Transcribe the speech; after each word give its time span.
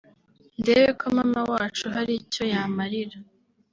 ndebe 0.59 0.89
ko 0.99 1.05
mama 1.17 1.39
wacu 1.51 1.85
hari 1.95 2.13
icyo 2.21 2.43
yamarira 2.51 3.17